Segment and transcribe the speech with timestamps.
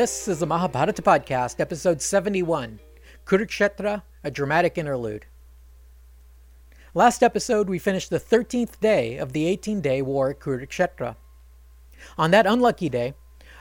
[0.00, 2.80] This is the Mahabharata Podcast, episode 71
[3.26, 5.26] Kurukshetra, a dramatic interlude.
[6.94, 11.16] Last episode, we finished the 13th day of the 18 day war at Kurukshetra.
[12.16, 13.12] On that unlucky day,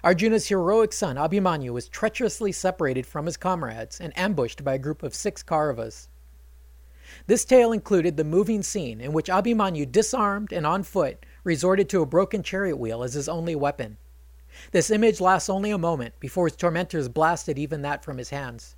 [0.01, 5.03] Arjuna's heroic son Abhimanyu was treacherously separated from his comrades and ambushed by a group
[5.03, 6.07] of six Kauravas.
[7.27, 12.01] This tale included the moving scene in which Abhimanyu, disarmed and on foot, resorted to
[12.01, 13.97] a broken chariot wheel as his only weapon.
[14.71, 18.75] This image lasts only a moment before his tormentors blasted even that from his hands.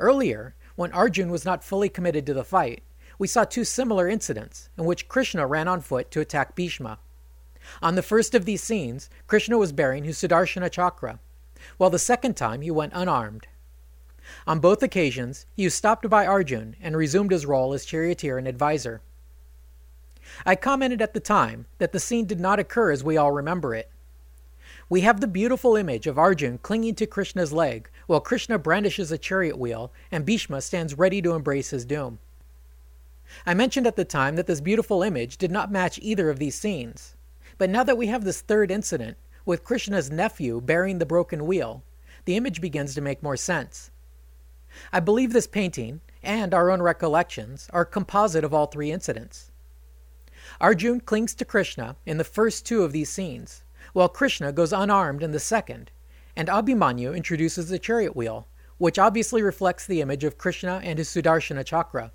[0.00, 2.82] Earlier, when Arjun was not fully committed to the fight,
[3.18, 6.98] we saw two similar incidents in which Krishna ran on foot to attack Bhishma.
[7.82, 11.18] On the first of these scenes, Krishna was bearing his Sudarshana chakra,
[11.76, 13.46] while the second time he went unarmed.
[14.46, 18.48] On both occasions, he was stopped by Arjun and resumed his role as charioteer and
[18.48, 19.00] advisor.
[20.44, 23.74] I commented at the time that the scene did not occur as we all remember
[23.74, 23.90] it.
[24.88, 29.18] We have the beautiful image of Arjun clinging to Krishna's leg while Krishna brandishes a
[29.18, 32.20] chariot wheel and Bhishma stands ready to embrace his doom.
[33.44, 36.54] I mentioned at the time that this beautiful image did not match either of these
[36.54, 37.16] scenes,
[37.58, 41.82] but now that we have this third incident, with Krishna's nephew bearing the broken wheel,
[42.24, 43.90] the image begins to make more sense.
[44.92, 49.50] I believe this painting, and our own recollections, are composite of all three incidents.
[50.60, 53.64] Arjun clings to Krishna in the first two of these scenes,
[53.96, 55.90] while Krishna goes unarmed in the second,
[56.36, 61.08] and Abhimanyu introduces the chariot wheel, which obviously reflects the image of Krishna and his
[61.08, 62.12] Sudarshana chakra.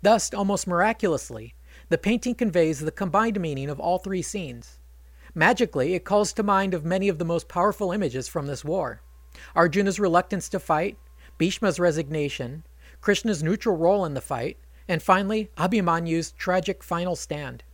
[0.00, 1.56] Thus, almost miraculously,
[1.88, 4.78] the painting conveys the combined meaning of all three scenes.
[5.34, 9.02] Magically, it calls to mind of many of the most powerful images from this war.
[9.56, 10.96] Arjuna's reluctance to fight,
[11.36, 12.62] Bhishma's resignation,
[13.00, 17.64] Krishna's neutral role in the fight, and finally, Abhimanyu's tragic final stand.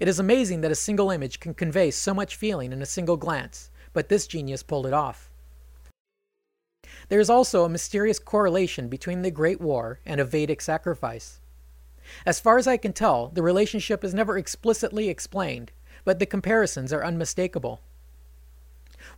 [0.00, 3.16] It is amazing that a single image can convey so much feeling in a single
[3.16, 5.30] glance, but this genius pulled it off.
[7.08, 11.40] There is also a mysterious correlation between the Great War and a Vedic sacrifice.
[12.26, 15.72] As far as I can tell, the relationship is never explicitly explained,
[16.04, 17.80] but the comparisons are unmistakable.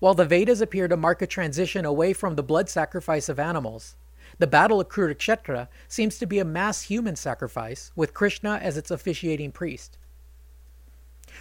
[0.01, 3.97] While the Vedas appear to mark a transition away from the blood sacrifice of animals,
[4.39, 8.91] the Battle of Kurukshetra seems to be a mass human sacrifice with Krishna as its
[8.91, 9.99] officiating priest.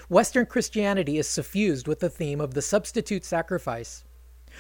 [0.09, 4.03] Western Christianity is suffused with the theme of the substitute sacrifice.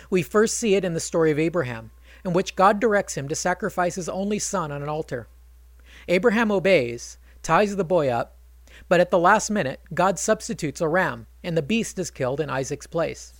[0.09, 1.91] We first see it in the story of Abraham,
[2.25, 5.27] in which God directs him to sacrifice his only son on an altar.
[6.07, 8.35] Abraham obeys, ties the boy up,
[8.89, 12.49] but at the last minute, God substitutes a ram, and the beast is killed in
[12.49, 13.33] Isaac's place.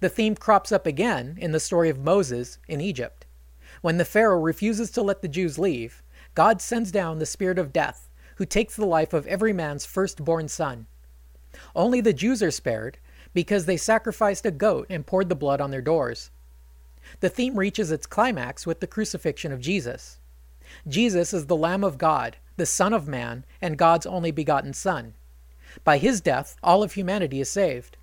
[0.00, 3.24] The theme crops up again in the story of Moses in Egypt.
[3.80, 6.02] When the Pharaoh refuses to let the Jews leave,
[6.34, 8.07] God sends down the spirit of death
[8.38, 10.86] who takes the life of every man's firstborn son.
[11.74, 12.98] Only the Jews are spared
[13.34, 16.30] because they sacrificed a goat and poured the blood on their doors.
[17.18, 20.20] The theme reaches its climax with the crucifixion of Jesus.
[20.86, 25.14] Jesus is the Lamb of God, the Son of Man, and God's only begotten Son.
[25.82, 27.96] By his death, all of humanity is saved.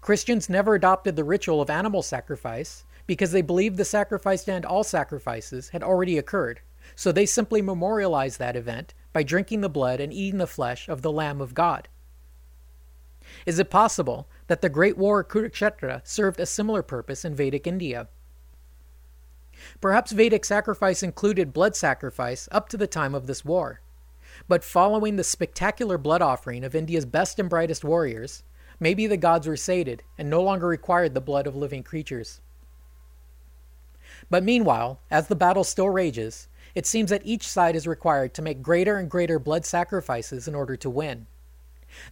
[0.00, 4.82] Christians never adopted the ritual of animal sacrifice because they believed the sacrifice and all
[4.82, 6.60] sacrifices had already occurred,
[6.96, 11.02] so they simply memorialized that event by drinking the blood and eating the flesh of
[11.02, 11.88] the Lamb of God?
[13.46, 18.08] Is it possible that the Great War Kurukshetra served a similar purpose in Vedic India?
[19.80, 23.80] Perhaps Vedic sacrifice included blood sacrifice up to the time of this war.
[24.48, 28.42] But following the spectacular blood offering of India's best and brightest warriors,
[28.80, 32.40] maybe the gods were sated and no longer required the blood of living creatures.
[34.30, 38.42] But meanwhile, as the battle still rages, it seems that each side is required to
[38.42, 41.26] make greater and greater blood sacrifices in order to win.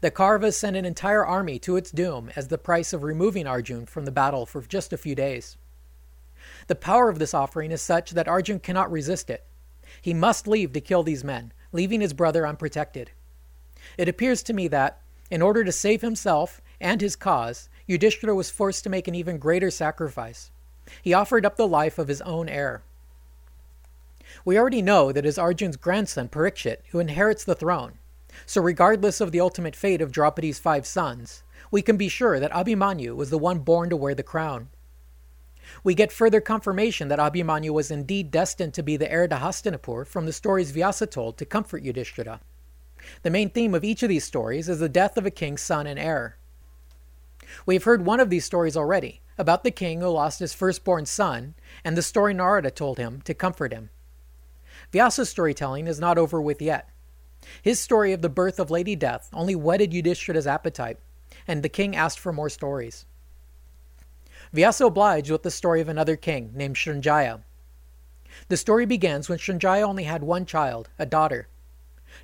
[0.01, 3.87] The Kauravas send an entire army to its doom as the price of removing Arjun
[3.87, 5.57] from the battle for just a few days.
[6.67, 9.45] The power of this offering is such that Arjun cannot resist it.
[10.03, 13.11] He must leave to kill these men, leaving his brother unprotected.
[13.97, 15.01] It appears to me that,
[15.31, 19.39] in order to save himself and his cause, Yudhishthira was forced to make an even
[19.39, 20.51] greater sacrifice.
[21.03, 22.83] He offered up the life of his own heir.
[24.45, 27.99] We already know that it is Arjun's grandson Parikshit who inherits the throne.
[28.47, 32.53] So, regardless of the ultimate fate of Draupadi's five sons, we can be sure that
[32.53, 34.69] Abhimanyu was the one born to wear the crown.
[35.85, 40.07] We get further confirmation that Abhimanyu was indeed destined to be the heir to Hastinapur
[40.07, 42.41] from the stories Vyasa told to comfort Yudhishthira.
[43.23, 45.87] The main theme of each of these stories is the death of a king's son
[45.87, 46.37] and heir.
[47.67, 51.07] We have heard one of these stories already, about the king who lost his firstborn
[51.07, 51.55] son,
[51.85, 53.91] and the story Narada told him to comfort him.
[54.93, 56.89] Vyasa's storytelling is not over with yet.
[57.63, 60.99] His story of the birth of Lady Death only whetted Yudhishthira's appetite,
[61.47, 63.07] and the king asked for more stories.
[64.53, 67.43] Vyasa obliged with the story of another king named Srinjaya.
[68.49, 71.49] The story begins when Srinjaya only had one child, a daughter.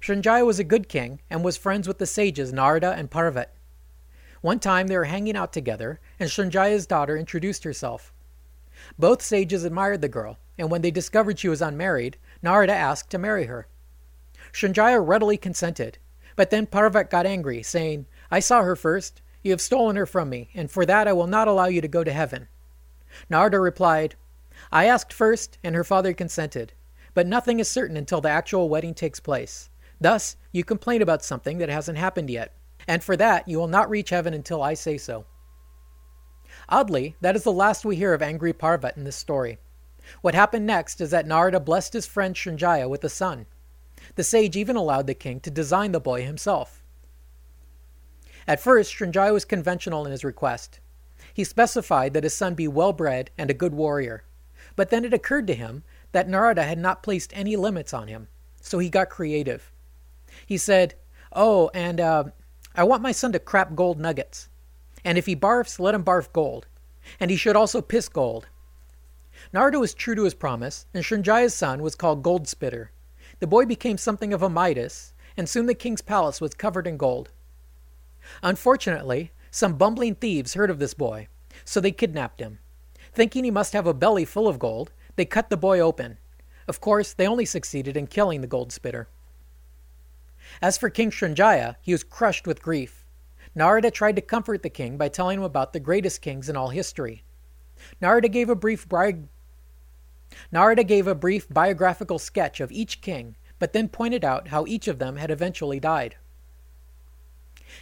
[0.01, 3.51] Srinjaya was a good king and was friends with the sages Narada and Parvat.
[4.41, 8.13] One time they were hanging out together, and Srinjaya's daughter introduced herself.
[8.99, 13.19] Both sages admired the girl, and when they discovered she was unmarried, Narada asked to
[13.19, 13.67] marry her.
[14.53, 15.99] Srinjaya readily consented,
[16.37, 19.23] but then Parvat got angry, saying, I saw her first.
[19.43, 21.89] You have stolen her from me, and for that I will not allow you to
[21.89, 22.49] go to heaven.
[23.31, 24.17] Narada replied,
[24.73, 26.73] I asked first, and her father consented,
[27.15, 29.71] but nothing is certain until the actual wedding takes place.
[30.01, 32.53] Thus, you complain about something that hasn't happened yet,
[32.89, 35.25] and for that you will not reach heaven until I say so.
[36.69, 39.59] Oddly, that is the last we hear of angry Parvat in this story.
[40.21, 43.47] What happened next is that Narada blessed his friend Srinjaya with a son.
[44.15, 46.83] The sage even allowed the king to design the boy himself.
[48.47, 50.79] At first, Srinjaya was conventional in his request.
[51.35, 54.25] He specified that his son be well bred and a good warrior.
[54.77, 55.83] But then it occurred to him
[56.13, 58.29] that Narada had not placed any limits on him,
[58.61, 59.73] so he got creative.
[60.47, 60.95] He said,
[61.33, 62.25] Oh, and uh,
[62.75, 64.49] I want my son to crap gold nuggets.
[65.05, 66.67] And if he barfs, let him barf gold.
[67.21, 68.49] And he should also piss gold.
[69.53, 72.89] Narada was true to his promise, and Srinjaya's son was called Goldspitter.
[73.39, 76.97] The boy became something of a Midas, and soon the king's palace was covered in
[76.97, 77.31] gold.
[78.43, 81.29] Unfortunately, some bumbling thieves heard of this boy,
[81.65, 82.59] so they kidnapped him.
[83.13, 86.19] Thinking he must have a belly full of gold, they cut the boy open.
[86.69, 89.09] Of course, they only succeeded in killing the gold spitter.
[90.61, 93.05] As for King Srinjaya, he was crushed with grief.
[93.55, 96.69] Narada tried to comfort the king by telling him about the greatest kings in all
[96.69, 97.23] history.
[98.01, 99.25] Narada gave a brief bi-
[100.51, 104.89] Narada gave a brief biographical sketch of each king, but then pointed out how each
[104.89, 106.17] of them had eventually died.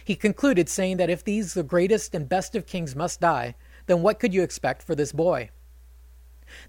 [0.03, 3.55] He concluded saying that if these the greatest and best of kings must die,
[3.85, 5.49] then what could you expect for this boy?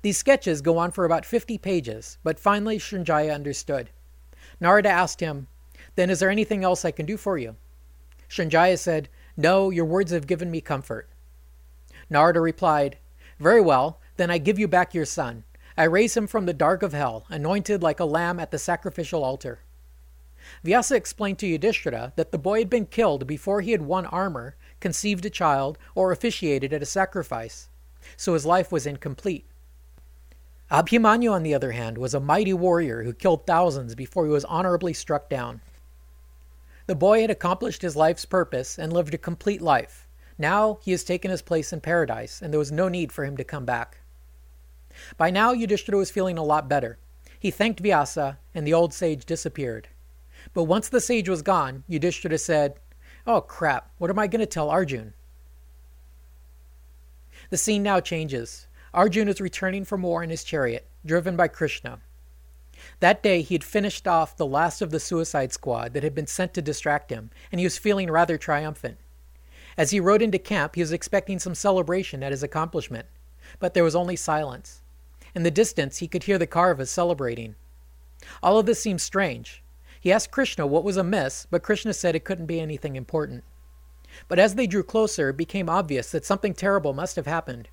[0.02, 3.90] These sketches go on for about 50 pages, but finally Srinjaya understood.
[4.60, 5.48] Narada asked him,
[5.96, 7.56] Then is there anything else I can do for you?
[8.28, 11.08] Srinjaya said, No, your words have given me comfort.
[12.08, 12.98] Narada replied,
[13.38, 15.44] Very well, then I give you back your son.
[15.76, 19.22] I raise him from the dark of hell, anointed like a lamb at the sacrificial
[19.22, 19.60] altar.
[20.64, 24.56] Vyasa explained to Yudhishthira that the boy had been killed before he had won armor,
[24.80, 27.68] conceived a child, or officiated at a sacrifice,
[28.16, 29.44] so his life was incomplete.
[30.70, 34.44] Abhimanyu, on the other hand, was a mighty warrior who killed thousands before he was
[34.46, 35.60] honorably struck down.
[36.86, 40.08] The boy had accomplished his life's purpose and lived a complete life.
[40.38, 43.36] Now he has taken his place in paradise, and there was no need for him
[43.36, 43.98] to come back.
[45.16, 46.98] By now, Yudhishthira was feeling a lot better.
[47.38, 49.88] He thanked Vyasa, and the old sage disappeared.
[50.54, 52.80] But once the sage was gone, Yudhishthira said,
[53.26, 55.14] Oh crap, what am I going to tell Arjun?
[57.50, 58.66] The scene now changes.
[58.94, 62.00] Arjun is returning from war in his chariot, driven by Krishna.
[63.00, 66.26] That day he had finished off the last of the suicide squad that had been
[66.26, 68.98] sent to distract him, and he was feeling rather triumphant.
[69.76, 73.06] As he rode into camp, he was expecting some celebration at his accomplishment,
[73.58, 74.82] but there was only silence.
[75.36, 77.54] In the distance, he could hear the Kauravas celebrating.
[78.42, 79.62] All of this seemed strange,
[80.00, 83.44] he asked Krishna what was amiss, but Krishna said it couldn't be anything important.
[84.28, 87.68] But as they drew closer, it became obvious that something terrible must have happened.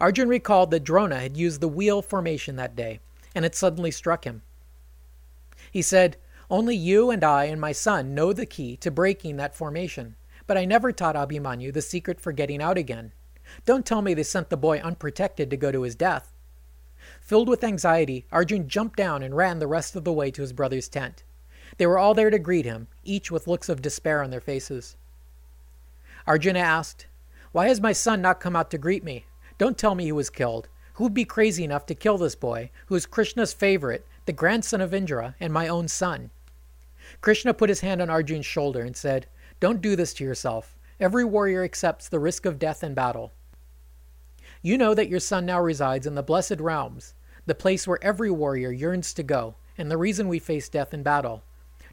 [0.00, 3.00] Arjun recalled that Drona had used the wheel formation that day,
[3.34, 4.42] and it suddenly struck him.
[5.70, 6.16] He said,
[6.50, 10.56] Only you and I and my son know the key to breaking that formation, but
[10.56, 13.12] I never taught Abhimanyu the secret for getting out again.
[13.66, 16.32] Don't tell me they sent the boy unprotected to go to his death.
[17.28, 20.54] Filled with anxiety, Arjun jumped down and ran the rest of the way to his
[20.54, 21.24] brother's tent.
[21.76, 24.96] They were all there to greet him, each with looks of despair on their faces.
[26.26, 27.06] Arjuna asked,
[27.52, 29.26] Why has my son not come out to greet me?
[29.58, 30.68] Don't tell me he was killed.
[30.94, 34.80] Who would be crazy enough to kill this boy, who is Krishna's favorite, the grandson
[34.80, 36.30] of Indra, and my own son?
[37.20, 39.26] Krishna put his hand on Arjun's shoulder and said,
[39.60, 40.78] Don't do this to yourself.
[40.98, 43.32] Every warrior accepts the risk of death in battle.
[44.62, 47.12] You know that your son now resides in the blessed realms,
[47.48, 51.02] the place where every warrior yearns to go, and the reason we face death in
[51.02, 51.42] battle.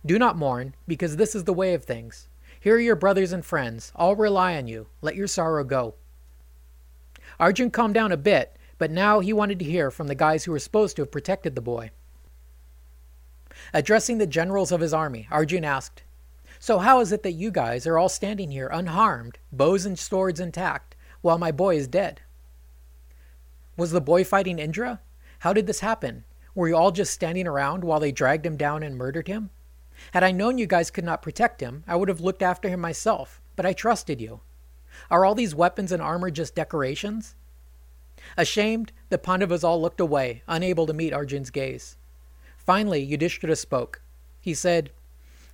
[0.06, 2.28] Do not mourn, because this is the way of things.
[2.60, 3.94] Here are your brothers and friends.
[3.96, 4.88] All rely on you.
[5.02, 5.96] Let your sorrow go.
[7.40, 10.52] Arjun calmed down a bit, but now he wanted to hear from the guys who
[10.52, 11.92] were supposed to have protected the boy.
[13.74, 16.04] Addressing the generals of his army, Arjun asked,
[16.60, 20.42] So how is it that you guys are all standing here unharmed, bows and swords
[20.42, 22.20] intact, while my boy is dead?
[23.78, 25.00] Was the boy fighting Indra?
[25.40, 26.24] How did this happen?
[26.54, 29.50] Were you all just standing around while they dragged him down and murdered him?
[30.14, 32.80] Had I known you guys could not protect him, I would have looked after him
[32.80, 34.42] myself, but I trusted you.
[35.12, 37.36] Are all these weapons and armor just decorations?
[38.38, 41.98] Ashamed, the Pandavas all looked away, unable to meet Arjun's gaze.
[42.58, 44.02] Finally, Yudhishthira spoke.
[44.42, 44.92] He said,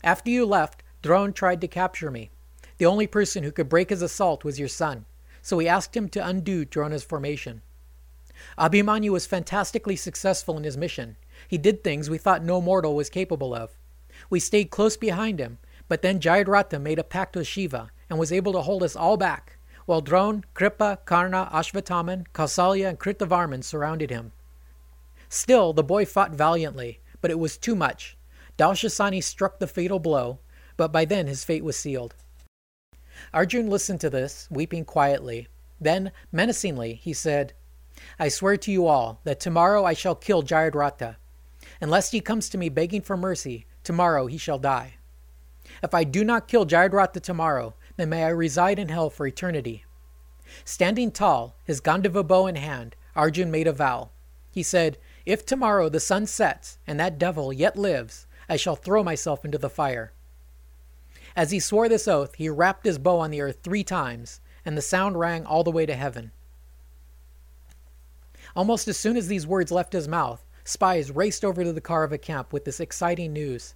[0.04, 2.30] After you left, Drona tried to capture me.
[2.78, 5.06] The only person who could break his assault was your son,
[5.42, 7.62] so we asked him to undo Drona's formation.
[8.58, 11.18] Abhimanyu was fantastically successful in his mission.
[11.48, 13.72] He did things we thought no mortal was capable of.
[14.30, 15.58] We stayed close behind him,
[15.88, 19.18] but then Jayadratha made a pact with Shiva and was able to hold us all
[19.18, 24.32] back, while Drona, Kripa, Karna, Ashvathaman, Kausalya, and Kritavarman surrounded him.
[25.30, 28.18] Still, the boy fought valiantly, but it was too much.
[28.58, 30.40] Dauhshasani struck the fatal blow,
[30.78, 32.16] but by then his fate was sealed.
[33.34, 35.48] Arjun listened to this, weeping quietly.
[35.80, 37.54] Then, menacingly, he said,
[38.20, 41.18] I swear to you all that tomorrow I shall kill Jayadratha.
[41.80, 44.96] Unless he comes to me begging for mercy, tomorrow he shall die.
[45.84, 49.86] If I do not kill Jayadratha tomorrow, then may I reside in hell for eternity.
[50.66, 54.10] Standing tall, his Gandiva bow in hand, Arjun made a vow.
[54.52, 59.04] He said, If tomorrow the sun sets and that devil yet lives, I shall throw
[59.04, 60.12] myself into the fire.
[61.36, 64.78] As he swore this oath, he rapped his bow on the earth three times, and
[64.78, 66.32] the sound rang all the way to heaven.
[68.56, 72.22] Almost as soon as these words left his mouth, spies raced over to the Kaurava
[72.22, 73.76] camp with this exciting news.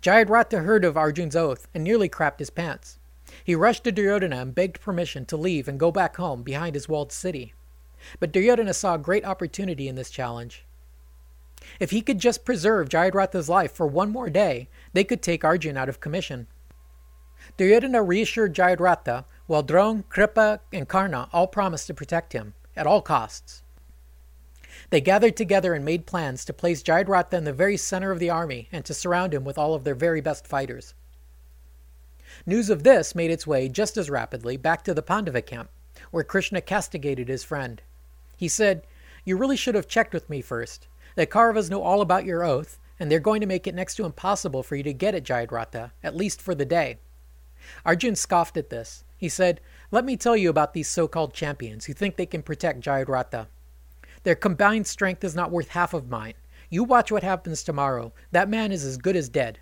[0.00, 2.98] Jayadratha heard of Arjun's oath and nearly crapped his pants.
[3.44, 6.88] He rushed to Duryodhana and begged permission to leave and go back home behind his
[6.88, 7.54] walled city.
[8.20, 10.64] But Duryodhana saw a great opportunity in this challenge.
[11.78, 15.76] If he could just preserve Jayadratha's life for one more day, they could take Arjun
[15.76, 16.48] out of commission.
[17.56, 23.02] Duryodhana reassured Jayadratha, while Drona, Kripa, and Karna all promised to protect him, at all
[23.02, 23.62] costs.
[24.90, 28.30] They gathered together and made plans to place Jayadratha in the very center of the
[28.30, 30.94] army and to surround him with all of their very best fighters.
[32.46, 35.70] News of this made its way just as rapidly back to the Pandava camp,
[36.10, 37.82] where Krishna castigated his friend.
[38.36, 38.86] He said,
[39.24, 40.88] You really should have checked with me first.
[41.14, 44.04] The Kauravas know all about your oath, and they're going to make it next to
[44.04, 46.98] impossible for you to get at Jayadratha, at least for the day.
[47.84, 49.04] Arjun scoffed at this.
[49.16, 49.60] He said,
[49.92, 53.48] Let me tell you about these so called champions who think they can protect Jayadratha.
[54.22, 56.32] Their combined strength is not worth half of mine.
[56.70, 58.14] You watch what happens tomorrow.
[58.30, 59.58] That man is as good as dead.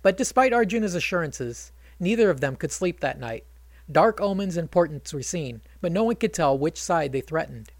[0.00, 3.44] But despite Arjuna's assurances, neither of them could sleep that night.
[3.90, 7.72] Dark omens and portents were seen, but no one could tell which side they threatened.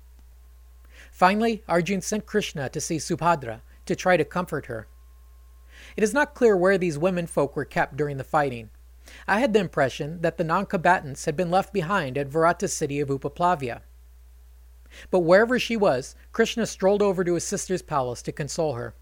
[1.12, 4.88] Finally, Arjun sent Krishna to see Subhadra to try to comfort her.
[5.96, 8.70] It is not clear where these women folk were kept during the fighting.
[9.26, 13.00] I had the impression that the non combatants had been left behind at Virata's city
[13.00, 13.82] of Upaplavya.
[15.10, 18.94] But wherever she was, Krishna strolled over to his sister's palace to console her.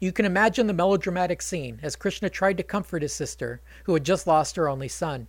[0.00, 4.04] You can imagine the melodramatic scene as Krishna tried to comfort his sister, who had
[4.04, 5.28] just lost her only son.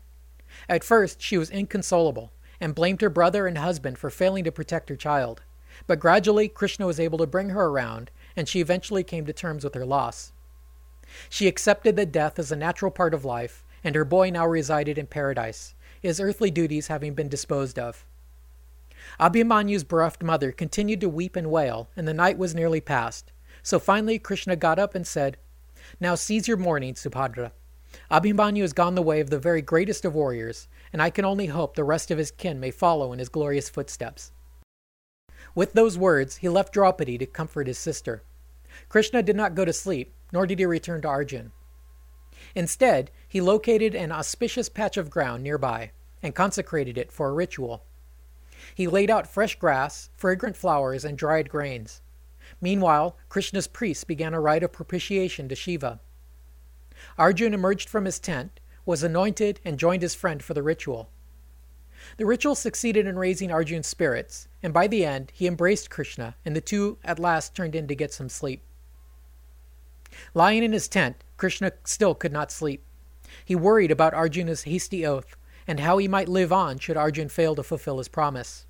[0.70, 4.90] At first, she was inconsolable and blamed her brother and husband for failing to protect
[4.90, 5.44] her child.
[5.86, 9.64] But gradually, Krishna was able to bring her around, and she eventually came to terms
[9.64, 10.32] with her loss.
[11.30, 14.98] She accepted that death is a natural part of life, and her boy now resided
[14.98, 18.06] in paradise, his earthly duties having been disposed of.
[19.18, 23.32] Abhimanyu's bereft mother continued to weep and wail, and the night was nearly past.
[23.64, 25.38] So finally, Krishna got up and said,
[26.02, 27.54] Now seize your mourning, Subhadra.
[28.12, 31.46] Abhimanyu has gone the way of the very greatest of warriors, and I can only
[31.46, 34.34] hope the rest of his kin may follow in his glorious footsteps.
[35.56, 38.22] With those words, he left Draupadi to comfort his sister.
[38.90, 41.54] Krishna did not go to sleep, nor did he return to Arjun.
[42.58, 45.92] Instead, he located an auspicious patch of ground nearby
[46.24, 47.84] and consecrated it for a ritual.
[48.74, 52.02] He laid out fresh grass, fragrant flowers, and dried grains.
[52.60, 56.00] Meanwhile, Krishna's priests began a rite of propitiation to Shiva.
[57.16, 61.12] Arjun emerged from his tent, was anointed, and joined his friend for the ritual.
[62.18, 66.56] The ritual succeeded in raising Arjun's spirits, and by the end, he embraced Krishna, and
[66.56, 68.64] the two at last turned in to get some sleep.
[70.34, 72.84] Lying in his tent, Krishna still could not sleep.
[73.46, 75.36] He worried about Arjuna's hasty oath,
[75.68, 78.66] and how he might live on should Arjun fail to fulfill his promise.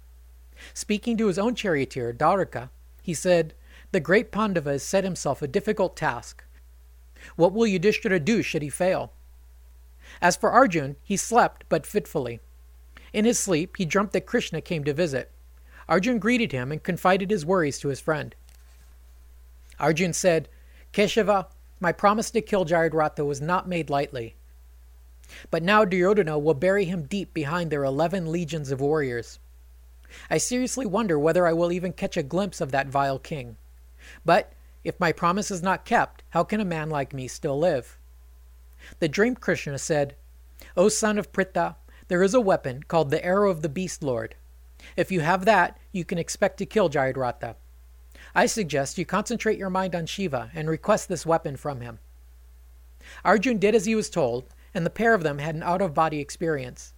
[0.73, 2.69] Speaking to his own charioteer, Daruka,
[3.01, 3.53] he said,
[3.91, 6.43] The great Pandava has set himself a difficult task.
[7.35, 9.13] What will Yudhishthira do should he fail?
[10.21, 12.39] As for Arjun, he slept, but fitfully.
[13.13, 15.31] In his sleep, he dreamt that Krishna came to visit.
[15.87, 18.35] Arjun greeted him and confided his worries to his friend.
[19.79, 20.49] Arjun said,
[20.91, 21.47] Keshava,
[21.79, 24.35] my promise to kill Jayadratha was not made lightly.
[25.51, 29.39] But now Duryodhana will bury him deep behind their eleven legions of warriors.
[30.29, 33.57] I seriously wonder whether I will even catch a glimpse of that vile king.
[34.25, 34.53] But
[34.83, 37.97] if my promise is not kept, how can a man like me still live?
[38.99, 40.15] The dream Krishna said,
[40.77, 41.75] O son of Pritha,
[42.07, 44.35] there is a weapon called the arrow of the beast lord.
[44.95, 47.55] If you have that, you can expect to kill Jayadratha.
[48.37, 51.97] I suggest you concentrate your mind on Shiva and request this weapon from him.
[53.25, 55.95] Arjun did as he was told, and the pair of them had an out of
[55.95, 56.93] body experience.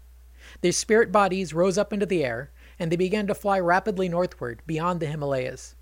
[0.60, 4.62] Their spirit bodies rose up into the air, and they began to fly rapidly northward
[4.68, 5.76] beyond the Himalayas.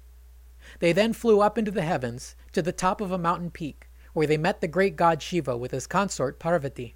[0.77, 4.27] They then flew up into the heavens to the top of a mountain peak, where
[4.27, 6.93] they met the great god Shiva with his consort Parvati.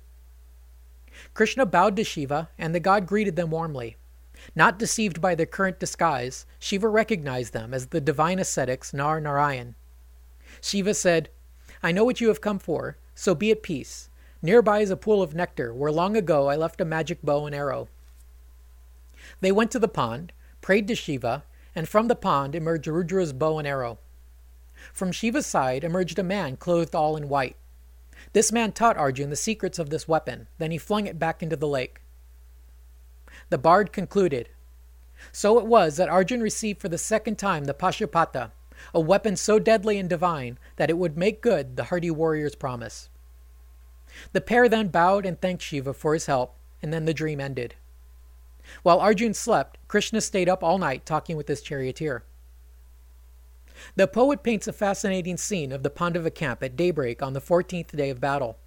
[1.33, 3.97] Krishna bowed to Shiva, and the god greeted them warmly.
[4.55, 9.75] Not deceived by their current disguise, Shiva recognized them as the divine ascetics Nar Narayan.
[10.61, 11.29] Shiva said,
[11.81, 14.09] I know what you have come for, so be at peace.
[14.41, 17.55] Nearby is a pool of nectar, where long ago I left a magic bow and
[17.55, 17.87] arrow.
[19.39, 21.43] They went to the pond, prayed to Shiva,
[21.73, 23.99] and from the pond emerged Rudra's bow and arrow.
[24.93, 27.55] From Shiva's side emerged a man clothed all in white.
[28.33, 31.55] This man taught Arjun the secrets of this weapon, then he flung it back into
[31.55, 32.00] the lake.
[33.51, 34.47] The bard concluded
[35.33, 38.51] So it was that Arjun received for the second time the Pashupata,
[38.93, 43.09] a weapon so deadly and divine that it would make good the hardy warrior's promise.
[44.31, 47.75] The pair then bowed and thanked Shiva for his help, and then the dream ended.
[48.83, 52.23] While Arjun slept, Krishna stayed up all night talking with his charioteer.
[53.97, 57.97] The poet paints a fascinating scene of the Pandava camp at daybreak on the 14th
[57.97, 58.57] day of battle.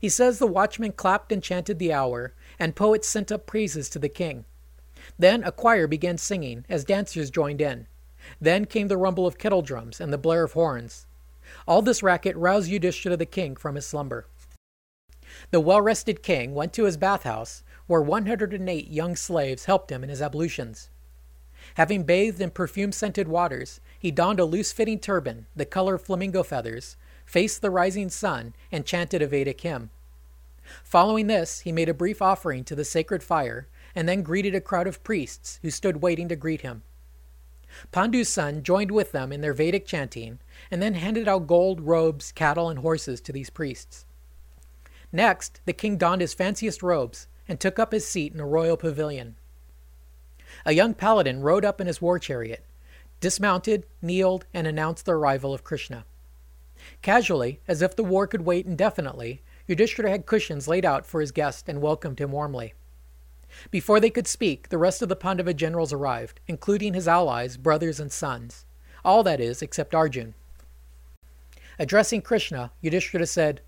[0.00, 3.98] He says the watchmen clapped and chanted the hour, and poets sent up praises to
[3.98, 4.44] the king.
[5.18, 7.86] Then a choir began singing as dancers joined in.
[8.40, 11.06] Then came the rumble of kettle drums and the blare of horns.
[11.66, 14.26] All this racket roused Yudhishthira the king from his slumber.
[15.50, 20.10] The well rested king went to his bathhouse, where 108 young slaves helped him in
[20.10, 20.90] his ablutions.
[21.74, 26.02] Having bathed in perfume scented waters, he donned a loose fitting turban, the color of
[26.02, 26.96] flamingo feathers,
[27.28, 29.90] faced the rising sun, and chanted a Vedic hymn.
[30.82, 34.62] Following this, he made a brief offering to the sacred fire, and then greeted a
[34.62, 36.82] crowd of priests who stood waiting to greet him.
[37.92, 40.38] Pandu's son joined with them in their Vedic chanting,
[40.70, 44.06] and then handed out gold, robes, cattle, and horses to these priests.
[45.12, 48.78] Next, the king donned his fanciest robes and took up his seat in a royal
[48.78, 49.36] pavilion.
[50.64, 52.64] A young paladin rode up in his war chariot,
[53.20, 56.06] dismounted, kneeled, and announced the arrival of Krishna.
[57.02, 61.32] Casually, as if the war could wait indefinitely, Yudhishthira had cushions laid out for his
[61.32, 62.74] guest and welcomed him warmly.
[63.70, 68.00] Before they could speak, the rest of the Pandava generals arrived, including his allies, brothers,
[68.00, 68.64] and sons.
[69.04, 70.34] All that is, except Arjun.
[71.78, 73.60] Addressing Krishna, Yudhishthira said,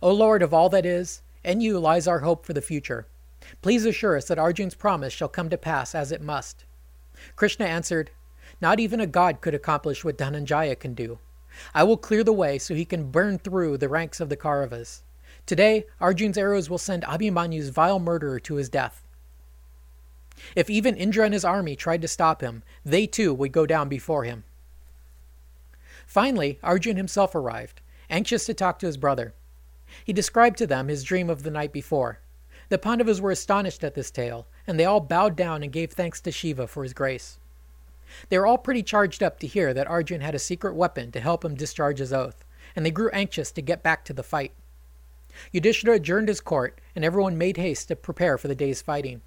[0.00, 3.06] O Lord of all that is, in you lies our hope for the future.
[3.60, 6.64] Please assure us that Arjun's promise shall come to pass as it must.
[7.36, 8.10] Krishna answered,
[8.60, 11.18] Not even a god could accomplish what Dhananjaya can do.
[11.74, 15.02] I will clear the way so he can burn through the ranks of the Kauravas.
[15.46, 19.02] Today, Arjun's arrows will send Abhimanyu's vile murderer to his death.
[20.56, 23.88] If even Indra and his army tried to stop him, they too would go down
[23.88, 24.44] before him.
[26.06, 29.34] Finally, Arjun himself arrived, anxious to talk to his brother.
[30.04, 32.20] He described to them his dream of the night before.
[32.68, 36.20] The Pandavas were astonished at this tale, and they all bowed down and gave thanks
[36.22, 37.38] to Shiva for his grace.
[38.28, 41.20] They were all pretty charged up to hear that Arjun had a secret weapon to
[41.20, 42.44] help him discharge his oath,
[42.74, 44.52] and they grew anxious to get back to the fight.
[45.50, 49.22] Yudhishthira adjourned his court, and everyone made haste to prepare for the day's fighting.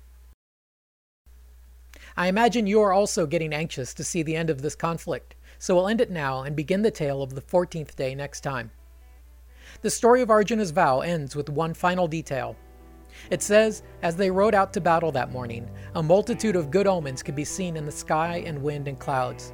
[2.17, 5.75] I imagine you are also getting anxious to see the end of this conflict, so
[5.75, 8.71] we'll end it now and begin the tale of the 14th day next time.
[9.81, 12.55] The story of Arjuna's vow ends with one final detail.
[13.29, 17.23] It says, as they rode out to battle that morning, a multitude of good omens
[17.23, 19.53] could be seen in the sky and wind and clouds.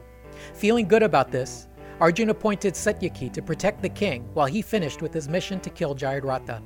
[0.54, 1.68] Feeling good about this,
[2.00, 5.96] Arjun appointed Satyaki to protect the king while he finished with his mission to kill
[5.96, 6.62] Jayadratha.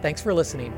[0.00, 0.72] Thanks for listening.